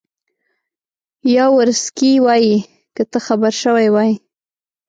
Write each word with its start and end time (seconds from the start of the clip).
یاورسکي 1.35 2.11
وایي 2.25 2.55
که 2.95 3.03
ته 3.11 3.17
خبر 3.27 3.53
شوی 3.63 3.87
وای. 3.93 4.11